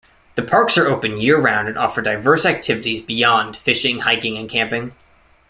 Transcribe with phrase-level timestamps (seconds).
[0.33, 4.93] The parks are open year-round and offer diverse activities beyond fishing, hiking and camping.